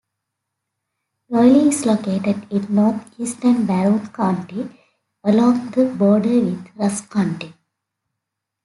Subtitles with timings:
[1.29, 4.67] Doyle is located in northeastern Barron County,
[5.23, 7.53] along the border with Rusk County.